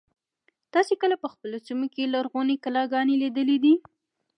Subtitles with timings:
[0.73, 3.75] تاسې کله په خپلو سیمو کې لرغونې کلاګانې لیدلي دي.